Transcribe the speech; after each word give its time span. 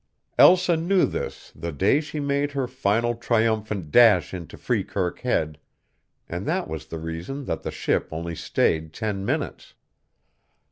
Elsa 0.39 0.75
knew 0.75 1.05
this 1.05 1.51
the 1.55 1.71
day 1.71 2.01
she 2.01 2.19
made 2.19 2.53
her 2.53 2.65
final 2.67 3.13
triumphant 3.13 3.91
dash 3.91 4.33
into 4.33 4.57
Freekirk 4.57 5.19
Head, 5.19 5.59
and 6.27 6.47
that 6.47 6.67
was 6.67 6.87
the 6.87 6.97
reason 6.97 7.45
that 7.45 7.61
the 7.61 7.69
ship 7.69 8.07
only 8.11 8.33
stayed 8.35 8.93
ten 8.93 9.23
minutes. 9.23 9.75